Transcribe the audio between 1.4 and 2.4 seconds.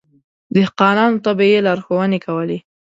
يې لارښونې